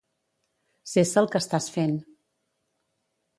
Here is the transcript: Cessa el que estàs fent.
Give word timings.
Cessa 0.93 1.21
el 1.23 1.29
que 1.35 1.41
estàs 1.43 1.69
fent. 1.75 1.95